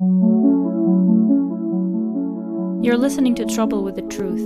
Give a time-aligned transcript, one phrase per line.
[0.00, 0.08] You're
[2.98, 4.42] listening to Trouble with the Truth,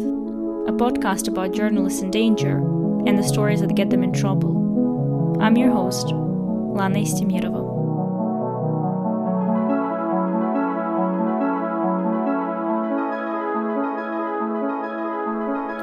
[0.69, 2.59] a podcast about journalists in danger
[3.07, 5.39] and the stories that get them in trouble.
[5.41, 7.65] I'm your host, Lana Estemirova.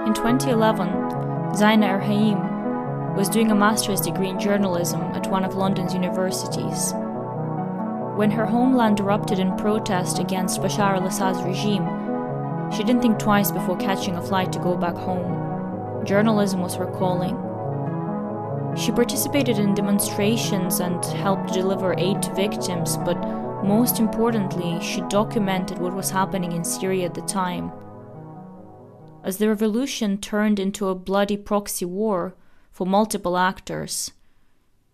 [0.05, 0.89] In 2011,
[1.55, 6.93] Zaina Erhaim was doing a master's degree in journalism at one of London's universities.
[8.15, 11.85] When her homeland erupted in protest against Bashar al Assad's regime,
[12.71, 16.05] she didn't think twice before catching a flight to go back home.
[16.05, 17.35] Journalism was her calling.
[18.77, 23.17] She participated in demonstrations and helped deliver aid to victims, but
[23.65, 27.69] most importantly, she documented what was happening in Syria at the time.
[29.25, 32.33] As the revolution turned into a bloody proxy war
[32.71, 34.11] for multiple actors,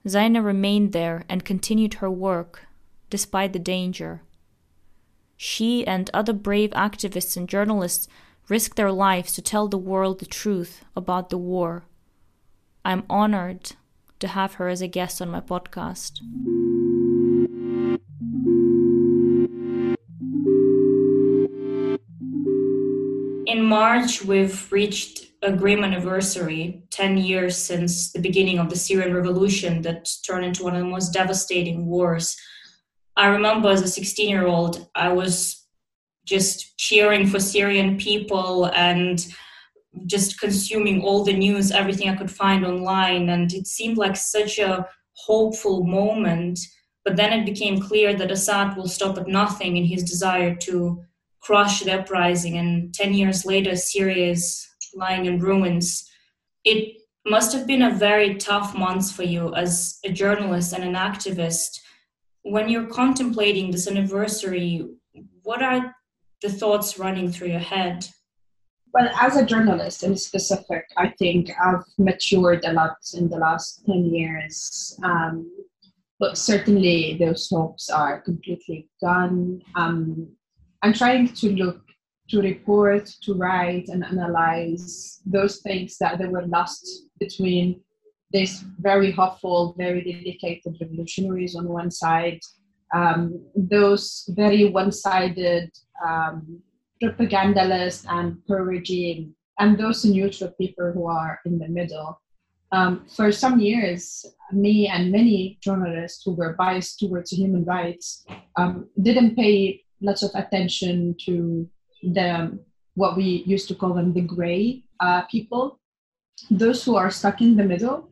[0.08, 2.66] Zaina remained there and continued her work
[3.12, 4.22] despite the danger
[5.44, 8.08] she and other brave activists and journalists
[8.48, 11.84] risked their lives to tell the world the truth about the war.
[12.86, 13.72] I'm honored
[14.20, 16.20] to have her as a guest on my podcast.
[23.48, 29.16] In March, we've reached a grim anniversary 10 years since the beginning of the Syrian
[29.16, 32.38] revolution that turned into one of the most devastating wars
[33.22, 35.68] I remember as a 16 year old, I was
[36.26, 39.24] just cheering for Syrian people and
[40.08, 43.30] just consuming all the news, everything I could find online.
[43.30, 46.58] And it seemed like such a hopeful moment.
[47.06, 51.04] But then it became clear that Assad will stop at nothing in his desire to
[51.42, 52.58] crush the uprising.
[52.58, 56.10] And 10 years later, Syria is lying in ruins.
[56.66, 60.96] It must have been a very tough month for you as a journalist and an
[60.96, 61.82] activist
[62.44, 64.88] when you're contemplating this anniversary,
[65.44, 65.96] what are
[66.42, 68.08] the thoughts running through your head?
[68.94, 73.86] Well, as a journalist in specific, I think I've matured a lot in the last
[73.86, 75.00] 10 years.
[75.04, 75.50] Um,
[76.20, 79.62] but certainly those hopes are completely gone.
[79.76, 80.30] Um,
[80.82, 81.82] I'm trying to look,
[82.30, 87.82] to report, to write, and analyze those things that they were lost between
[88.34, 92.40] these very hopeful, very dedicated revolutionaries on one side,
[92.94, 95.70] um, those very one-sided
[96.06, 96.62] um,
[97.02, 102.20] propagandalists and pro-regime, and those neutral people who are in the middle.
[102.72, 108.26] Um, for some years, me and many journalists who were biased towards human rights
[108.56, 111.70] um, didn't pay lots of attention to
[112.02, 112.60] the
[112.96, 115.80] what we used to call them the gray uh, people,
[116.50, 118.11] those who are stuck in the middle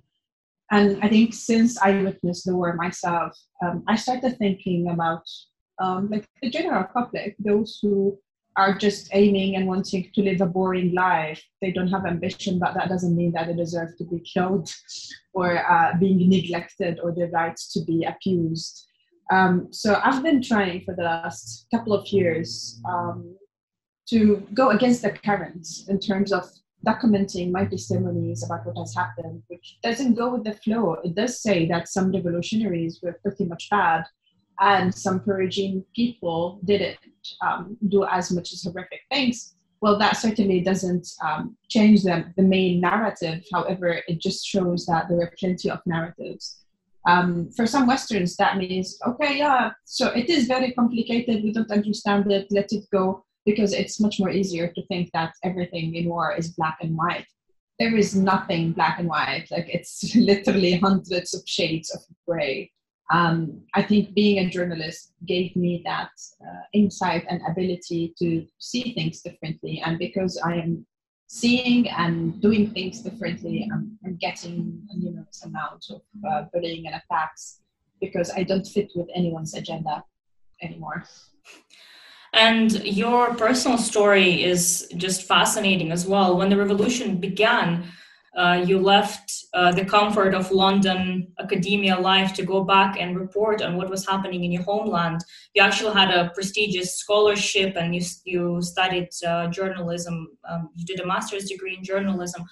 [0.71, 5.23] and I think since I witnessed the war myself, um, I started thinking about
[5.79, 8.19] um, like the general public, those who
[8.55, 11.41] are just aiming and wanting to live a boring life.
[11.61, 14.69] They don't have ambition, but that doesn't mean that they deserve to be killed
[15.33, 18.85] or uh, being neglected or their rights to be abused.
[19.31, 23.35] Um, so I've been trying for the last couple of years um,
[24.09, 26.43] to go against the current in terms of
[26.85, 30.93] documenting my testimonies about what has happened, which doesn't go with the flow.
[31.03, 34.05] It does say that some revolutionaries were pretty much bad,
[34.59, 36.97] and some pro-regime people didn't
[37.41, 39.55] um, do as much as horrific things.
[39.81, 43.43] Well, that certainly doesn't um, change the, the main narrative.
[43.53, 46.65] However, it just shows that there are plenty of narratives.
[47.07, 51.43] Um, for some Westerns, that means, okay, yeah, so it is very complicated.
[51.43, 52.47] We don't understand it.
[52.51, 56.53] Let it go because it's much more easier to think that everything in war is
[56.53, 57.25] black and white.
[57.79, 59.47] There is nothing black and white.
[59.51, 62.71] Like it's literally hundreds of shades of gray.
[63.11, 66.11] Um, I think being a journalist gave me that
[66.41, 69.81] uh, insight and ability to see things differently.
[69.83, 70.85] And because I am
[71.27, 77.01] seeing and doing things differently, I'm, I'm getting a numerous amount of uh, bullying and
[77.01, 77.61] attacks
[77.99, 80.03] because I don't fit with anyone's agenda
[80.61, 81.05] anymore.
[82.33, 86.37] And your personal story is just fascinating as well.
[86.37, 87.91] When the revolution began,
[88.37, 93.61] uh, you left uh, the comfort of London academia life to go back and report
[93.61, 95.21] on what was happening in your homeland.
[95.55, 100.27] You actually had a prestigious scholarship and you, you studied uh, journalism.
[100.47, 102.45] Um, you did a master's degree in journalism.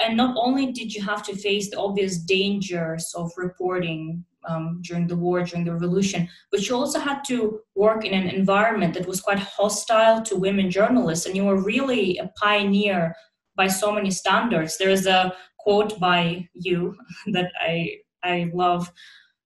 [0.00, 5.06] And not only did you have to face the obvious dangers of reporting um, during
[5.06, 9.06] the war, during the revolution, but you also had to work in an environment that
[9.06, 13.14] was quite hostile to women journalists, and you were really a pioneer
[13.56, 14.76] by so many standards.
[14.76, 16.96] There is a quote by you
[17.32, 18.90] that I I love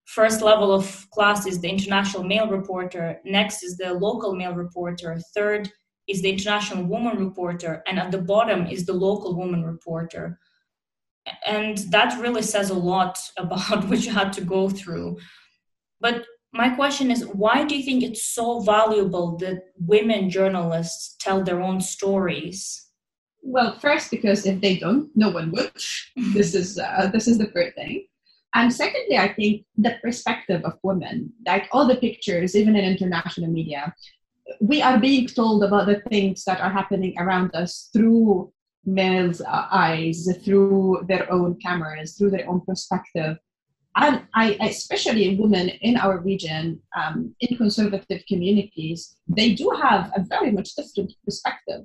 [0.04, 5.18] first level of class is the international male reporter, next is the local male reporter,
[5.34, 5.70] third
[6.08, 10.38] is the international woman reporter, and at the bottom is the local woman reporter.
[11.46, 15.18] And that really says a lot about what you had to go through.
[16.00, 21.42] But my question is why do you think it's so valuable that women journalists tell
[21.42, 22.86] their own stories?
[23.42, 25.72] Well, first, because if they don't, no one would.
[26.34, 28.06] this is uh, this is the first thing.
[28.54, 33.50] And secondly, I think the perspective of women, like all the pictures, even in international
[33.50, 33.94] media,
[34.60, 38.50] we are being told about the things that are happening around us through
[38.88, 43.38] males' eyes, through their own cameras, through their own perspective.
[43.96, 50.22] And I, especially women in our region, um, in conservative communities, they do have a
[50.22, 51.82] very much different perspective.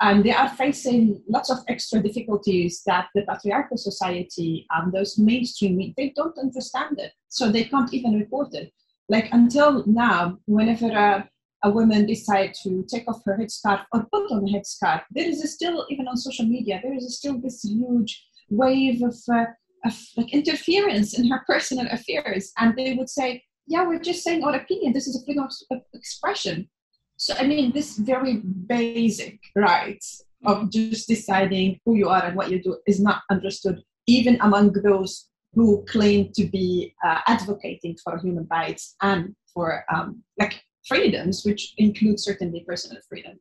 [0.00, 5.94] And they are facing lots of extra difficulties that the patriarchal society and those mainstream
[5.96, 7.12] they don't understand it.
[7.28, 8.72] So they can't even report it.
[9.08, 11.28] Like until now whenever a,
[11.64, 15.42] a woman decides to take off her headscarf or put on a headscarf there is
[15.52, 19.46] still even on social media there is still this huge wave of, uh,
[19.84, 22.52] of like interference in her personal affairs.
[22.58, 24.92] And they would say yeah we're just saying our opinion.
[24.92, 26.68] This is a freedom of expression.
[27.16, 30.02] So, I mean, this very basic right
[30.44, 34.72] of just deciding who you are and what you do is not understood even among
[34.72, 41.44] those who claim to be uh, advocating for human rights and for um, like freedoms,
[41.44, 43.38] which include certainly personal freedom.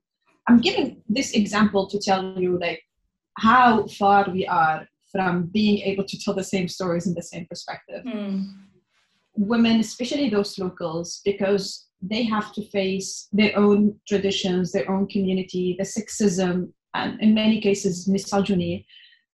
[0.47, 2.81] I'm giving this example to tell you like
[3.37, 7.45] how far we are from being able to tell the same stories in the same
[7.47, 8.03] perspective.
[8.05, 8.53] Mm.
[9.35, 15.75] Women, especially those locals, because they have to face their own traditions, their own community,
[15.77, 18.85] the sexism, and in many cases, misogyny.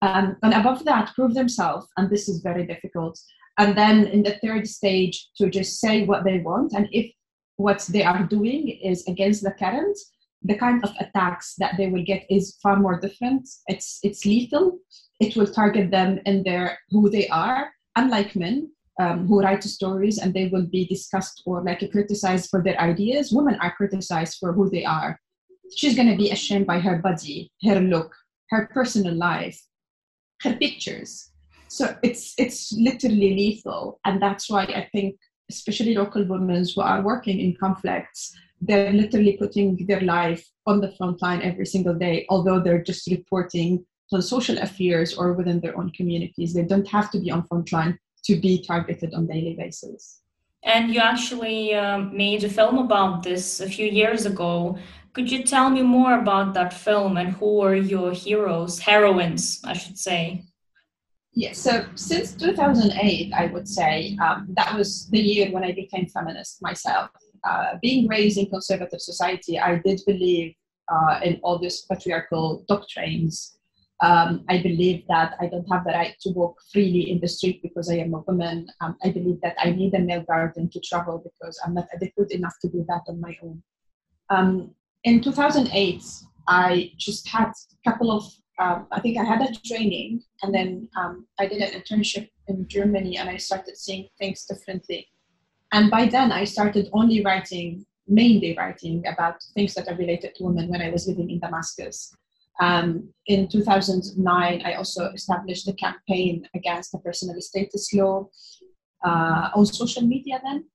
[0.01, 3.19] Um, and above that, prove themselves, and this is very difficult.
[3.57, 7.11] And then in the third stage, to just say what they want, and if
[7.57, 9.97] what they are doing is against the current,
[10.43, 13.47] the kind of attacks that they will get is far more different.
[13.67, 14.79] It's it's lethal.
[15.19, 17.71] It will target them in their who they are.
[17.95, 18.69] Unlike men,
[18.99, 23.31] um, who write stories and they will be discussed or like criticized for their ideas.
[23.31, 25.19] Women are criticized for who they are.
[25.75, 28.15] She's going to be ashamed by her body, her look,
[28.49, 29.59] her personal life,
[30.41, 31.31] her pictures.
[31.67, 35.17] So it's it's literally lethal, and that's why I think,
[35.49, 40.91] especially local women who are working in conflicts, they're literally putting their life on the
[40.91, 42.25] front line every single day.
[42.29, 47.11] Although they're just reporting on social affairs or within their own communities, they don't have
[47.11, 50.21] to be on front line to be targeted on daily basis.
[50.63, 54.77] And you actually um, made a film about this a few years ago.
[55.13, 59.73] Could you tell me more about that film and who are your heroes, heroines, I
[59.73, 60.43] should say?
[61.37, 66.07] Yes, so since 2008, I would say um, that was the year when I became
[66.07, 67.11] feminist myself.
[67.43, 70.55] Uh, being raised in conservative society, I did believe
[70.91, 73.57] uh, in all these patriarchal doctrines
[74.01, 77.61] um, I believe that I don't have the right to walk freely in the street
[77.63, 78.67] because I am a woman.
[78.79, 82.31] Um, I believe that I need a male guardian to travel because I'm not adequate
[82.31, 83.63] enough to do that on my own.
[84.29, 86.03] Um, in 2008,
[86.47, 88.23] I just had a couple of,
[88.59, 92.67] um, I think I had a training and then um, I did an internship in
[92.67, 95.07] Germany and I started seeing things differently.
[95.71, 100.45] And by then, I started only writing, mainly writing about things that are related to
[100.45, 102.15] women when I was living in Damascus.
[102.59, 108.27] Um, in 2009, I also established a campaign against the personal status law
[109.05, 110.65] uh, on social media then,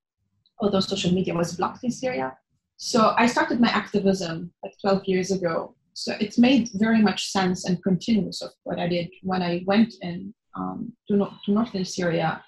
[0.61, 2.37] although social media was blocked in Syria.
[2.77, 5.75] So I started my activism like 12 years ago.
[5.95, 9.95] So it made very much sense and continuous of what I did when I went
[10.01, 12.43] in um, to, no- to northern Syria.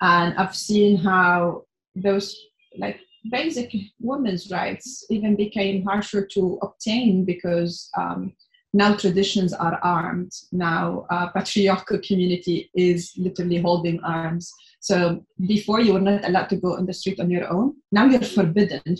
[0.00, 2.36] And I've seen how those
[2.76, 8.32] like basic women's rights even became harsher to obtain because um,
[8.72, 10.32] now traditions are armed.
[10.50, 14.52] Now uh, patriarchal community is literally holding arms.
[14.80, 17.74] So before you were not allowed to go on the street on your own.
[17.92, 18.96] Now you're forbidden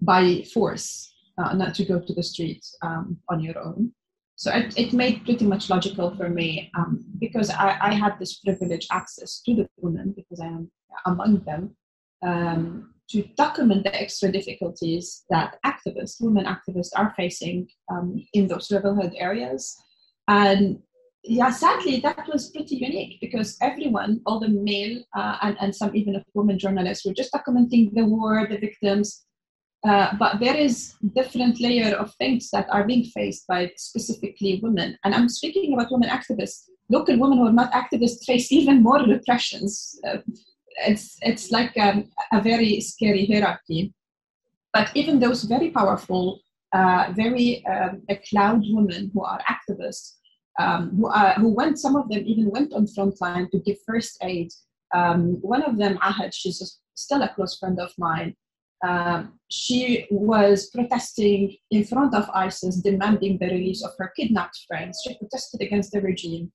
[0.00, 3.92] by force uh, not to go to the street um, on your own
[4.36, 8.38] so it, it made pretty much logical for me um, because I, I had this
[8.38, 10.70] privileged access to the women because i am
[11.06, 11.76] among them
[12.22, 18.70] um, to document the extra difficulties that activists, women activists, are facing um, in those
[18.70, 19.76] rebelhood areas.
[20.28, 20.80] And
[21.24, 25.94] yeah, sadly, that was pretty unique because everyone, all the male uh, and, and some
[25.94, 29.24] even of women journalists, were just documenting the war, the victims.
[29.86, 34.96] Uh, but there is different layer of things that are being faced by specifically women.
[35.04, 36.68] And I'm speaking about women activists.
[36.88, 39.98] Local women who are not activists face even more repressions.
[40.06, 40.18] Uh,
[40.86, 43.92] it's it's like um, a very scary hierarchy.
[44.72, 46.40] But even those very powerful,
[46.72, 50.14] uh, very um, cloud women who are activists,
[50.60, 54.18] um, who are who went, some of them even went on frontline to give first
[54.22, 54.50] aid.
[54.94, 58.36] Um, one of them, Ahad, she's still a close friend of mine.
[58.82, 65.00] Um, she was protesting in front of ISIS, demanding the release of her kidnapped friends.
[65.04, 66.50] She protested against the regime.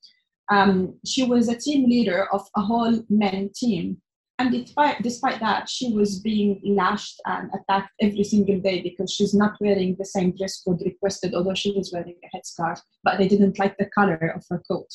[0.49, 4.01] Um, she was a team leader of a whole men team.
[4.39, 9.33] And despite, despite that, she was being lashed and attacked every single day because she's
[9.33, 13.27] not wearing the same dress code requested, although she was wearing a headscarf, but they
[13.27, 14.89] didn't like the color of her coat.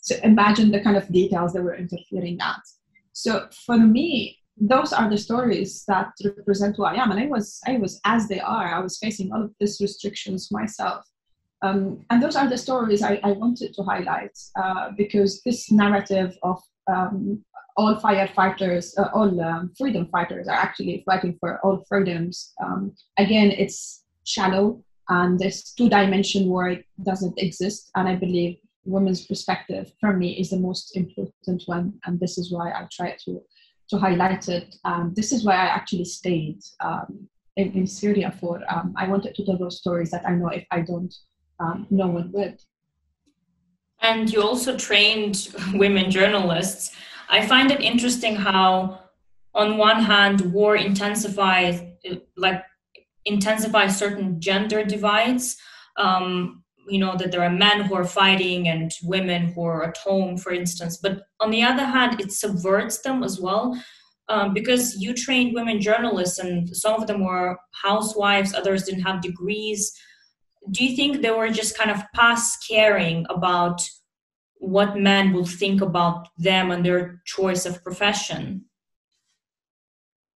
[0.00, 2.60] So imagine the kind of details they were interfering at.
[3.12, 7.10] So for me, those are the stories that represent who I am.
[7.10, 8.74] And I was, I was as they are.
[8.74, 11.04] I was facing all of these restrictions myself.
[11.62, 16.36] Um, and those are the stories I, I wanted to highlight uh, because this narrative
[16.42, 16.60] of
[16.90, 17.44] um,
[17.76, 22.52] all firefighters, uh, all um, freedom fighters are actually fighting for all freedoms.
[22.62, 27.90] Um, again, it's shallow and this two dimension word doesn't exist.
[27.94, 31.94] And I believe women's perspective from me is the most important one.
[32.04, 33.40] And this is why I try to,
[33.90, 34.76] to highlight it.
[34.84, 38.60] Um, this is why I actually stayed um, in, in, Syria for.
[38.96, 41.14] I wanted to tell those stories that I know if I don't
[41.60, 42.60] um, no one would.
[44.00, 46.94] And you also trained women journalists.
[47.28, 49.00] I find it interesting how,
[49.54, 51.82] on one hand, war intensifies,
[52.36, 52.62] like
[53.24, 55.56] intensifies certain gender divides.
[55.96, 59.96] Um, you know that there are men who are fighting and women who are at
[59.98, 60.96] home, for instance.
[60.96, 63.80] But on the other hand, it subverts them as well.
[64.30, 69.22] Um, because you trained women journalists, and some of them were housewives, others didn't have
[69.22, 69.92] degrees
[70.70, 73.80] do you think they were just kind of past caring about
[74.56, 78.64] what men would think about them and their choice of profession?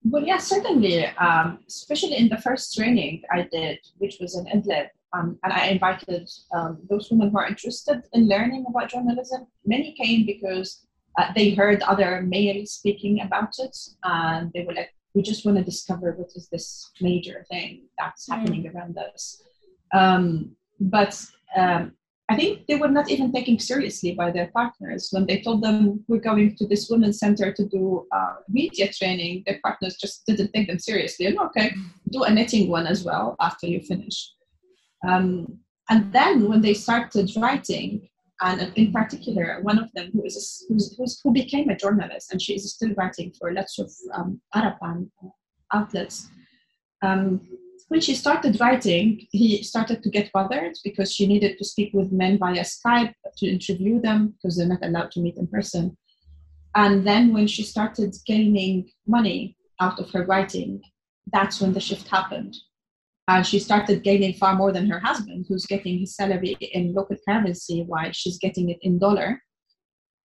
[0.03, 1.05] Well, yes, certainly.
[1.05, 5.67] Um, especially in the first training I did, which was in Idlib, um, and I
[5.67, 9.47] invited um, those women who are interested in learning about journalism.
[9.65, 10.85] Many came because
[11.17, 15.57] uh, they heard other males speaking about it, and they were like, "We just want
[15.57, 18.35] to discover what is this major thing that's mm.
[18.35, 19.41] happening around us."
[19.93, 21.19] Um, but
[21.55, 21.93] um,
[22.29, 26.05] I think they were not even taken seriously by their partners when they told them
[26.07, 29.43] we're going to this women's center to do uh, media training.
[29.47, 31.25] Their partners just didn't take them seriously.
[31.25, 31.73] And okay,
[32.11, 34.31] do a knitting one as well after you finish.
[35.07, 38.09] Um, and then when they started writing,
[38.41, 42.53] and in particular, one of them who is who's, who became a journalist, and she
[42.55, 45.09] is still writing for lots of um, Arabic
[45.73, 46.29] outlets.
[47.01, 47.41] Um,
[47.89, 52.11] when she started writing, he started to get bothered because she needed to speak with
[52.11, 55.97] men via Skype to interview them because they're not allowed to meet in person.
[56.75, 60.81] And then when she started gaining money out of her writing,
[61.31, 62.55] that's when the shift happened.
[63.29, 67.17] And she started gaining far more than her husband, who's getting his salary in local
[67.27, 69.41] currency while she's getting it in dollar.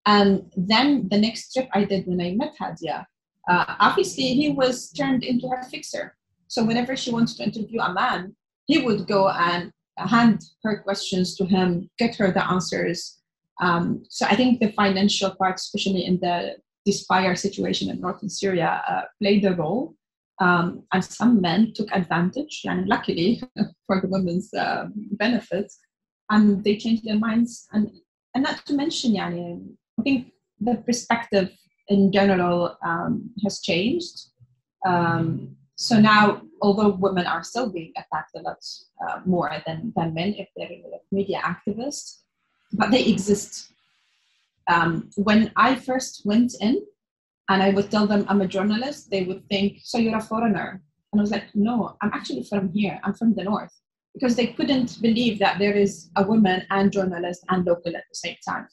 [0.06, 3.06] And then the next trip I did when I met Hadia,
[3.50, 6.16] uh, obviously he was turned into her fixer
[6.52, 11.34] so whenever she wants to interview a man, he would go and hand her questions
[11.38, 13.22] to him, get her the answers.
[13.62, 18.84] Um, so I think the financial part, especially in the Dispire situation in northern Syria,
[18.86, 19.96] uh, played a role.
[20.42, 23.42] Um, and some men took advantage, and luckily
[23.86, 25.72] for the women's uh, benefit,
[26.32, 27.68] and they changed their minds.
[27.72, 27.92] And,
[28.34, 29.64] and not to mention, yani,
[30.00, 31.52] I think the perspective
[31.90, 34.30] in general um, has changed.
[34.84, 38.64] Um, so now, although women are still being attacked a lot
[39.08, 40.70] uh, more than, than men if they're
[41.12, 42.22] media activists,
[42.74, 43.74] but they exist.
[44.72, 46.82] Um, when I first went in
[47.52, 50.82] and I would tell them I'm a journalist, they would think, So you're a foreigner?
[51.12, 53.74] And I was like, No, I'm actually from here, I'm from the north.
[54.14, 58.20] Because they couldn't believe that there is a woman and journalist and local at the
[58.24, 58.68] same time.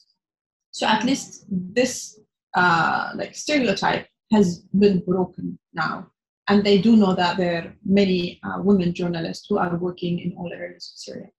[0.71, 2.19] So at least this
[2.55, 6.11] uh, like stereotype has been broken now
[6.49, 10.33] and they do know that there are many uh, women journalists who are working in
[10.37, 11.29] all areas of Syria.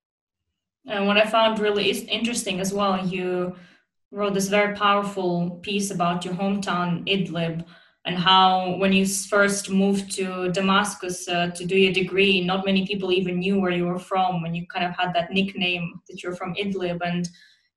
[0.87, 3.57] And what I found really interesting as well, you
[4.11, 7.65] wrote this very powerful piece about your hometown, Idlib,
[8.05, 12.87] and how when you first moved to Damascus uh, to do your degree, not many
[12.87, 16.23] people even knew where you were from, and you kind of had that nickname that
[16.23, 17.01] you're from Idlib.
[17.05, 17.29] And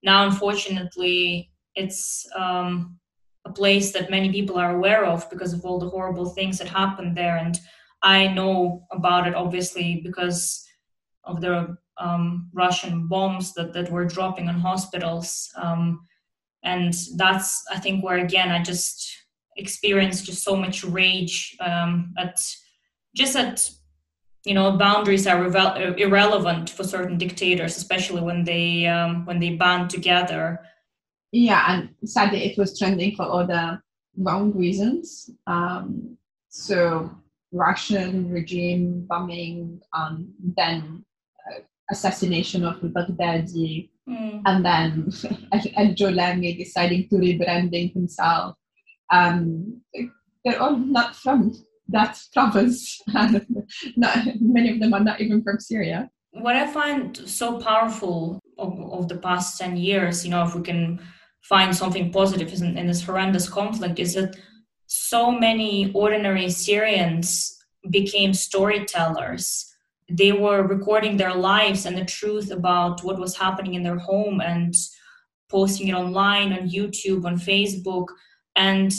[0.02, 2.98] now, unfortunately, it's um,
[3.46, 6.68] a place that many people are aware of because of all the horrible things that
[6.68, 7.38] happened there.
[7.38, 7.60] And
[8.02, 10.66] I know about it obviously because
[11.26, 15.50] of the um, Russian bombs that, that were dropping on hospitals.
[15.62, 16.06] Um,
[16.64, 19.24] and that's, I think, where again, I just,
[19.58, 22.44] experienced just so much rage um, at
[23.16, 23.70] just at
[24.46, 29.56] you know boundaries are irre- irrelevant for certain dictators especially when they um, when they
[29.56, 30.60] band together.
[31.32, 33.82] Yeah and sadly it was trending for other
[34.18, 35.30] wrong reasons.
[35.48, 36.18] Um,
[36.50, 37.12] so
[37.52, 41.06] russian regime bombing um, then
[41.48, 41.60] uh,
[41.92, 44.42] assassination of al-baghdadi mm.
[44.46, 45.12] and then
[45.78, 48.56] al-jolani deciding to rebranding himself
[49.12, 49.82] um,
[50.44, 51.54] they're all not from
[51.90, 53.02] that province.
[53.08, 56.10] not, many of them are not even from Syria.
[56.32, 60.62] What I find so powerful of, of the past 10 years, you know, if we
[60.62, 61.00] can
[61.44, 64.36] find something positive in, in this horrendous conflict, is that
[64.88, 67.58] so many ordinary Syrians
[67.90, 69.73] became storytellers.
[70.10, 74.42] They were recording their lives and the truth about what was happening in their home
[74.42, 74.74] and
[75.50, 78.08] posting it online on YouTube, on Facebook.
[78.56, 78.94] And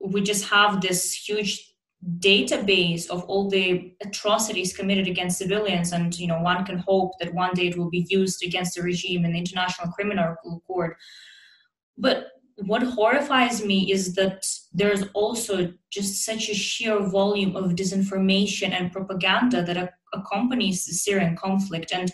[0.00, 1.68] we just have this huge
[2.20, 7.34] database of all the atrocities committed against civilians and you know one can hope that
[7.34, 10.96] one day it will be used against the regime in the international criminal court
[11.96, 12.28] but
[12.66, 18.92] what horrifies me is that there's also just such a sheer volume of disinformation and
[18.92, 22.10] propaganda that accompanies the syrian conflict and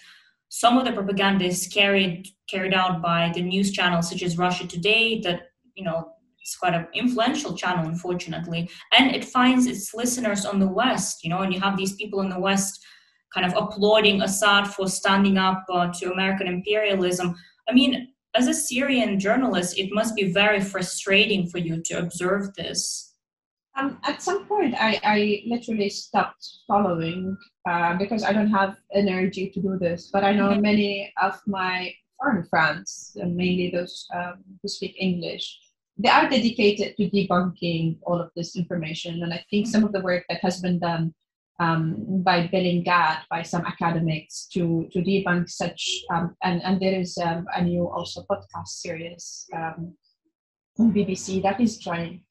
[0.48, 4.66] some of the propaganda is carried carried out by the news channels such as russia
[4.66, 5.42] today that
[5.74, 6.10] you know
[6.40, 11.30] it's quite an influential channel unfortunately and it finds its listeners on the west you
[11.30, 12.84] know and you have these people in the west
[13.32, 17.34] kind of applauding assad for standing up uh, to american imperialism.
[17.68, 22.54] I mean as a syrian journalist it must be very frustrating for you to observe
[22.54, 23.13] this
[23.76, 27.36] um, at some point I, I literally stopped following
[27.68, 30.62] uh, because i don't have energy to do this but i know mm-hmm.
[30.62, 35.58] many of my foreign friends mainly those um, who speak english
[35.96, 39.22] they are dedicated to debunking all of this information.
[39.22, 41.14] And I think some of the work that has been done
[41.60, 47.16] um, by Bellingcat, by some academics to, to debunk such, um, and, and there is
[47.18, 49.94] um, a new also podcast series um,
[50.80, 52.22] on BBC that is trying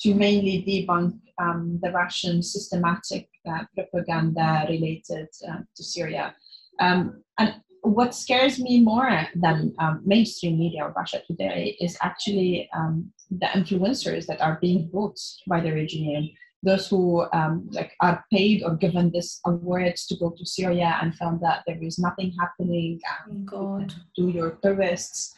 [0.00, 6.34] to mainly debunk um, the Russian systematic uh, propaganda related uh, to Syria.
[6.80, 12.70] Um, and what scares me more than um, mainstream media of Russia today is actually
[12.74, 16.30] um, the influencers that are being bought by the regime.
[16.62, 21.12] Those who um, like are paid or given this awards to go to Syria and
[21.16, 23.00] found that there is nothing happening.
[23.28, 23.92] Um, God.
[24.14, 25.34] Do your tourists?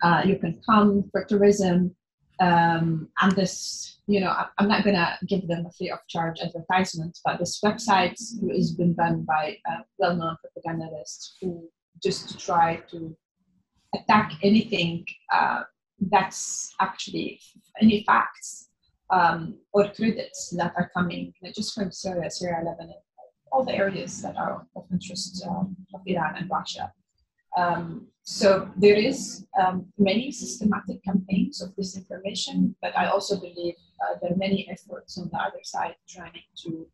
[0.00, 1.94] Uh, you can come for tourism,
[2.40, 6.40] um, and this you know i'm not going to give them a free of charge
[6.42, 8.16] advertisement but this website
[8.56, 11.68] has been run by uh, well-known propagandists who
[12.02, 13.14] just to try to
[13.94, 15.62] attack anything uh,
[16.10, 17.40] that's actually
[17.80, 18.70] any facts
[19.10, 22.94] um, or credits that are coming just from Syria, Syria, Lebanon,
[23.52, 26.92] all the areas that are of interest um, of Iran and Russia.
[27.56, 34.18] Um, so there is um, many systematic campaigns of disinformation, but I also believe uh,
[34.22, 36.86] there are many efforts on the other side trying to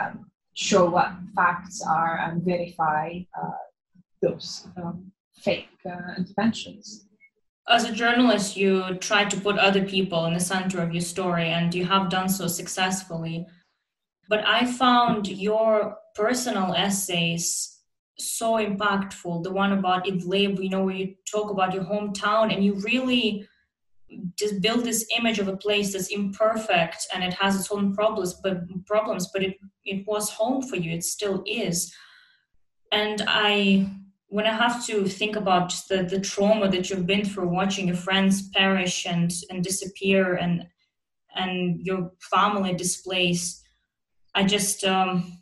[0.00, 3.50] um, show what facts are and verify uh,
[4.22, 7.08] those um, fake uh, interventions.
[7.68, 11.48] As a journalist, you try to put other people in the center of your story,
[11.48, 13.44] and you have done so successfully.
[14.28, 17.75] But I found your personal essays
[18.18, 19.42] so impactful.
[19.42, 23.46] The one about Idlib, you know, where you talk about your hometown, and you really
[24.36, 28.34] just build this image of a place that's imperfect and it has its own problems
[28.34, 31.92] but problems but it it was home for you it still is
[32.92, 33.84] and i
[34.28, 37.96] when I have to think about the, the trauma that you've been through watching your
[37.96, 40.66] friends perish and, and disappear and
[41.34, 43.62] and your family displaced,
[44.34, 45.35] I just um,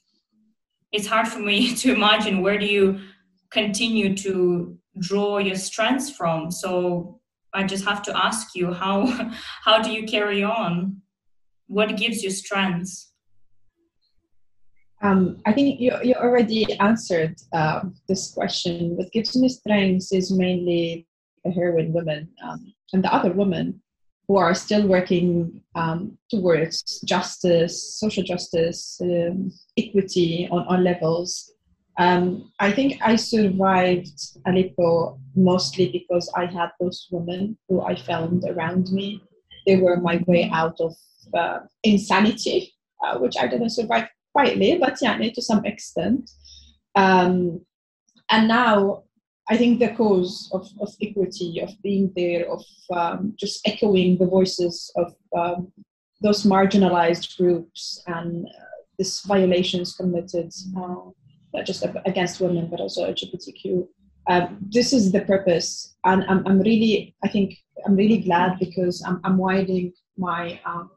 [0.95, 3.01] it's hard for me to imagine where do you
[3.51, 6.51] continue to draw your strengths from.
[6.51, 7.21] So
[7.53, 9.07] I just have to ask you how
[9.65, 11.03] how do you carry on?
[11.67, 12.91] What gives you strength?
[15.03, 18.97] Um, I think you, you already answered uh, this question.
[18.97, 21.07] What gives me strength is mainly
[21.45, 23.83] the heroine women um, and the other women
[24.27, 31.53] who are still working um, towards justice, social justice, um, equity on all levels.
[31.99, 38.45] Um, I think I survived Aleppo mostly because I had those women who I found
[38.49, 39.23] around me.
[39.67, 40.95] They were my way out of
[41.33, 46.31] uh, insanity, uh, which I didn't survive quietly, but yeah, to some extent.
[46.95, 47.61] Um,
[48.31, 49.05] and now
[49.49, 54.27] I think the cause of, of equity, of being there, of um, just echoing the
[54.27, 55.73] voices of um,
[56.23, 58.65] those marginalized groups and uh,
[58.99, 61.11] this violations committed uh,
[61.53, 63.87] not just against women but also LGBTQ.
[64.29, 69.05] Um, this is the purpose, and I'm, I'm really I think I'm really glad because
[69.07, 70.91] I'm, I'm widening my um,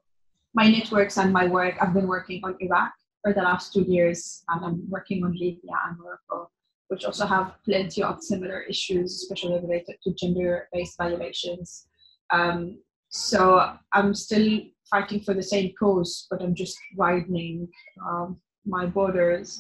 [0.54, 1.76] my networks and my work.
[1.82, 5.76] I've been working on Iraq for the last two years, and I'm working on Libya
[5.88, 6.50] and Morocco,
[6.90, 11.88] which also have plenty of similar issues, especially related to gender-based violations.
[12.32, 17.68] Um, so I'm still fighting for the same cause, but I'm just widening
[18.08, 19.60] um, my borders.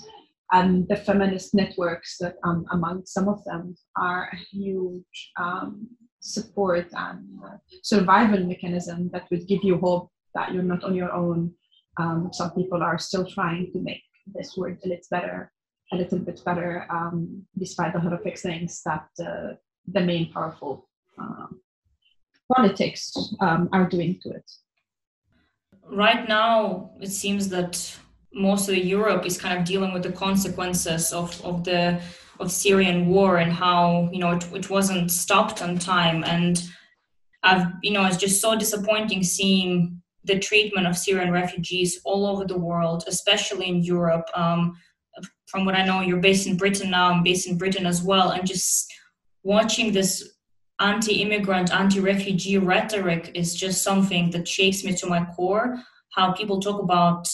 [0.52, 5.88] And the feminist networks that I'm among some of them are a huge um,
[6.22, 11.12] support and uh, survival mechanism that would give you hope that you're not on your
[11.12, 11.54] own.
[11.98, 15.52] Um, some people are still trying to make this world a little better,
[15.91, 19.54] a little bit better, um, despite the horrific things that uh,
[19.88, 21.47] the main powerful uh,
[22.54, 24.50] politics um, are doing to it.
[25.89, 27.97] Right now, it seems that
[28.34, 32.02] most of Europe is kind of dealing with the consequences of, of the
[32.39, 36.63] of Syrian war and how you know it, it wasn't stopped on time and
[37.41, 42.45] I've you know it's just so disappointing seeing the treatment of Syrian refugees all over
[42.45, 44.28] the world, especially in Europe.
[44.36, 44.78] Um,
[45.48, 47.12] from what I know, you're based in Britain now.
[47.12, 48.94] I'm based in Britain as well, and just
[49.44, 50.36] watching this
[50.80, 55.82] anti-immigrant, anti-refugee rhetoric is just something that shakes me to my core.
[56.12, 57.28] How people talk about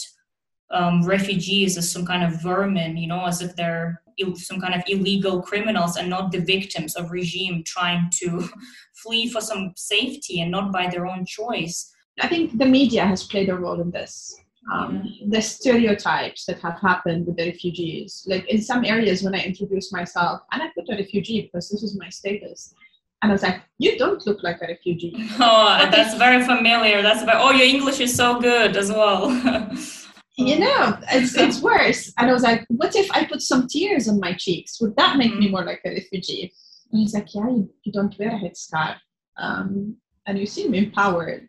[0.70, 4.02] um, refugees as some kind of vermin, you know, as if they're
[4.36, 8.48] some kind of illegal criminals and not the victims of regime trying to
[8.94, 11.92] flee for some safety and not by their own choice.
[12.20, 14.40] I think the media has played a role in this.
[14.72, 15.26] Um, yeah.
[15.28, 19.92] The stereotypes that have happened with the refugees, like in some areas when I introduced
[19.92, 22.74] myself, and I put a refugee because this is my status,
[23.22, 27.02] and I was like, "You don't look like a refugee." Oh, that's very familiar.
[27.02, 27.38] That's very.
[27.38, 29.30] Oh, your English is so good as well.
[30.36, 32.12] you know, it's it's worse.
[32.18, 34.80] And I was like, "What if I put some tears on my cheeks?
[34.80, 35.40] Would that make mm-hmm.
[35.40, 36.52] me more like a refugee?"
[36.90, 38.96] And he's like, "Yeah, you, you don't wear a headscarf,
[39.36, 39.96] um,
[40.26, 41.48] and you seem empowered."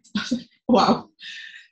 [0.67, 1.10] wow.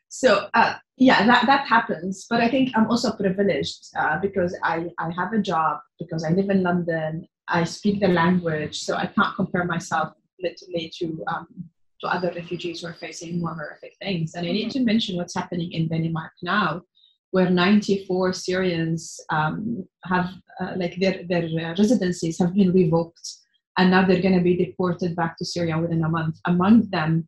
[0.10, 2.26] So uh, yeah, that that happens.
[2.30, 6.30] But I think I'm also privileged uh, because I I have a job because I
[6.30, 11.48] live in London I speak the language, so I can't compare myself literally to um,
[12.02, 14.36] to other refugees who are facing more horrific things.
[14.36, 14.80] And I need mm-hmm.
[14.80, 16.82] to mention what's happening in Denmark now,
[17.32, 20.30] where 94 Syrians um, have
[20.60, 23.28] uh, like their their uh, residencies have been revoked,
[23.78, 26.40] and now they're going to be deported back to Syria within a month.
[26.46, 27.28] Among them,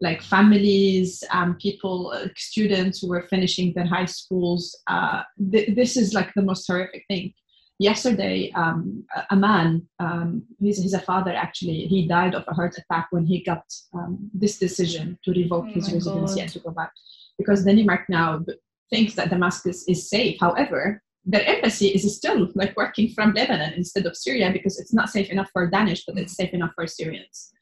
[0.00, 4.78] like families, um, people, uh, students who are finishing their high schools.
[4.86, 7.32] Uh, th- this is like the most horrific thing
[7.78, 12.76] yesterday um, a man um, he's, he's, a father actually he died of a heart
[12.78, 16.42] attack when he got um, this decision to revoke oh his residency God.
[16.42, 16.92] and to go back
[17.38, 18.42] because denmark now
[18.90, 24.06] thinks that damascus is safe however their embassy is still like working from lebanon instead
[24.06, 27.52] of syria because it's not safe enough for danish but it's safe enough for syrians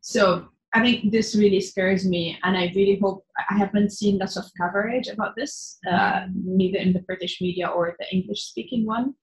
[0.00, 4.36] so I think this really scares me, and I really hope I haven't seen lots
[4.36, 9.14] of coverage about this, uh, neither in the British media or the English-speaking one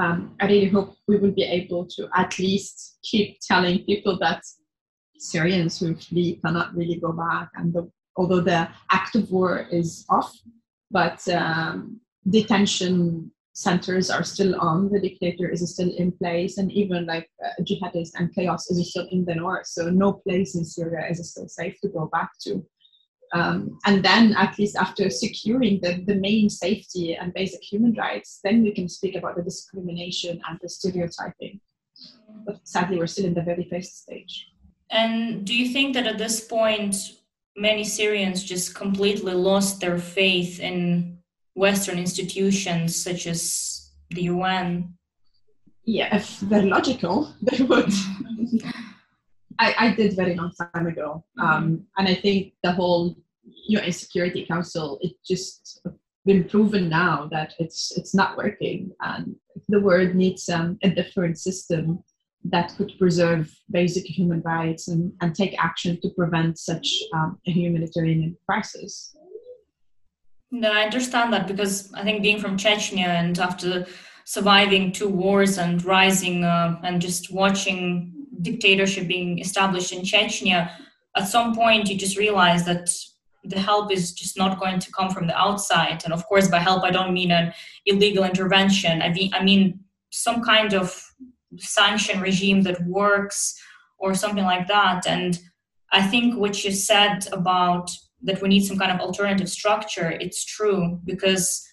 [0.00, 4.42] um, I really hope we will be able to at least keep telling people that
[5.18, 7.50] Syrians who flee cannot really go back.
[7.54, 10.32] And the, although the active war is off,
[10.90, 17.06] but um, detention centers are still on, the dictator is still in place, and even
[17.06, 19.66] like uh, jihadists and chaos is still in the north.
[19.66, 22.64] So no place in Syria is still safe to go back to.
[23.32, 28.40] Um, and then at least after securing the, the main safety and basic human rights
[28.42, 31.60] then we can speak about the discrimination and the stereotyping
[32.44, 34.48] but sadly we're still in the very first stage
[34.90, 36.96] and do you think that at this point
[37.56, 41.19] many syrians just completely lost their faith in
[41.66, 43.42] western institutions such as
[44.10, 44.94] the un
[45.84, 47.16] yeah if they're logical
[47.48, 47.92] they would
[49.60, 51.22] I, I did very long time ago.
[51.38, 51.46] Mm-hmm.
[51.46, 53.14] Um, and I think the whole
[53.68, 55.86] UN Security Council, it just
[56.24, 59.36] been proven now that it's it's not working and
[59.68, 62.02] the world needs um, a different system
[62.44, 67.50] that could preserve basic human rights and, and take action to prevent such um, a
[67.50, 69.14] humanitarian crisis.
[70.50, 73.86] No, I understand that because I think being from Chechnya and after
[74.24, 80.70] surviving two wars and rising uh, and just watching dictatorship being established in Chechnya,
[81.16, 82.88] at some point you just realize that
[83.44, 86.02] the help is just not going to come from the outside.
[86.04, 87.52] And of course, by help, I don't mean an
[87.86, 89.02] illegal intervention.
[89.02, 91.00] I mean, I mean some kind of
[91.58, 93.60] sanction regime that works
[93.98, 95.06] or something like that.
[95.06, 95.38] And
[95.92, 97.90] I think what you said about
[98.22, 101.66] that we need some kind of alternative structure, it's true because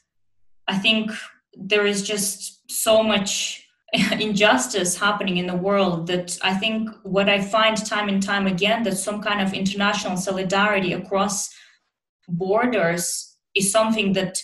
[0.67, 1.11] I think
[1.53, 3.65] there is just so much
[4.19, 8.83] injustice happening in the world that I think what I find time and time again
[8.83, 11.49] that some kind of international solidarity across
[12.27, 14.37] borders is something that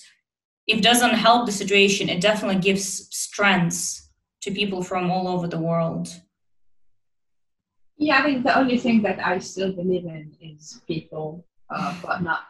[0.65, 4.09] if doesn't help the situation, it definitely gives strength
[4.41, 6.09] to people from all over the world.
[7.97, 12.21] Yeah, I think the only thing that I still believe in is people, uh, but
[12.21, 12.41] not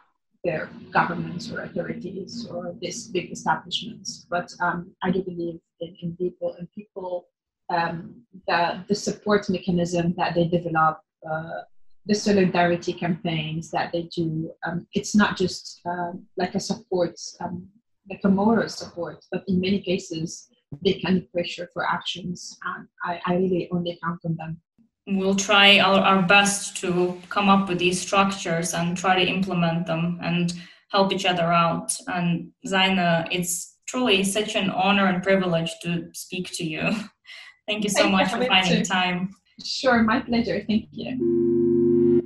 [0.44, 4.26] their governments or authorities or these big establishments.
[4.28, 7.26] But um, I do believe in, in people and people,
[7.70, 11.62] um, the, the support mechanism that they develop, uh,
[12.06, 14.50] the solidarity campaigns that they do.
[14.66, 17.66] Um, it's not just um, like a support, um,
[18.10, 20.48] like a moral support, but in many cases,
[20.84, 22.58] they can pressure for actions.
[22.66, 24.60] And I, I really only count on them
[25.06, 29.86] we'll try our, our best to come up with these structures and try to implement
[29.86, 30.54] them and
[30.90, 31.92] help each other out.
[32.06, 36.90] And Zaina, it's truly such an honor and privilege to speak to you.
[37.66, 38.84] Thank you so Thank much you for finding too.
[38.84, 39.34] time.
[39.62, 40.64] Sure, my pleasure.
[40.66, 42.22] Thank you.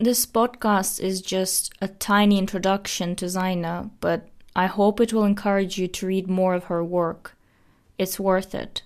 [0.00, 5.78] This podcast is just a tiny introduction to Zaina, but I hope it will encourage
[5.78, 7.36] you to read more of her work.
[7.98, 8.82] It's worth it.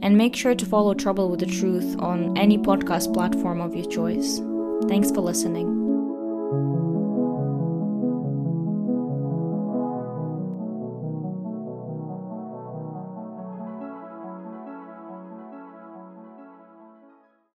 [0.00, 3.86] And make sure to follow Trouble with the Truth on any podcast platform of your
[3.86, 4.40] choice.
[4.88, 5.75] Thanks for listening.